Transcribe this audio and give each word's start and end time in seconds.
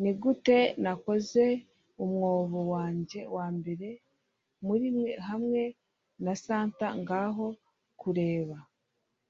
nigute 0.00 0.58
nakoze 0.82 1.44
umwobo 2.04 2.58
wanjye 2.72 3.20
wambere 3.36 3.88
murimwe 4.66 5.10
hamwe 5.28 5.62
na 6.24 6.34
santa 6.44 6.86
ngaho 7.00 7.46
kureba 8.00 8.56